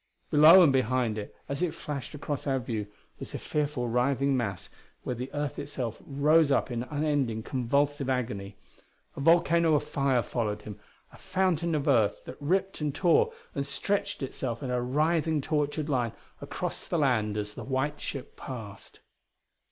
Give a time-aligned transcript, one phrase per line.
[0.31, 2.87] Below and behind it, as it flashed across our view,
[3.19, 4.71] was a fearful, writhing mass
[5.03, 8.57] where the earth itself rose up in unending, convulsive agony.
[9.15, 10.79] A volcano of fire followed him,
[11.13, 15.87] a fountain of earth that ripped and tore and stretched itself in a writhing, tortured
[15.87, 19.01] line across the land as the white ship passed.